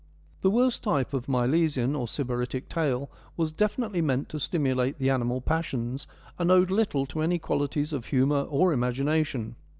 The 0.41 0.49
worst 0.49 0.81
type 0.81 1.13
of 1.13 1.27
Milesian 1.27 1.95
or 1.95 2.07
Sybaritic 2.07 2.67
tale 2.67 3.11
was 3.37 3.51
definitely 3.51 4.01
meant 4.01 4.29
to 4.29 4.39
stimulate 4.39 4.97
the 4.97 5.11
animal 5.11 5.41
passions, 5.41 6.07
and 6.39 6.49
owed 6.49 6.71
little 6.71 7.05
to 7.05 7.21
any 7.21 7.37
qualities 7.37 7.93
of 7.93 8.07
humour 8.07 8.41
or 8.41 8.73
imagina 8.75 9.23
tion. 9.23 9.55